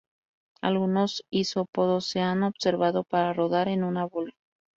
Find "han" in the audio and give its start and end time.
2.21-2.41